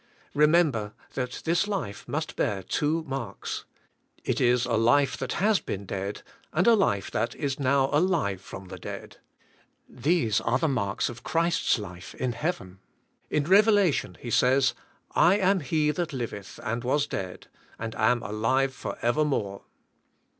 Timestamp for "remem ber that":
0.35-1.43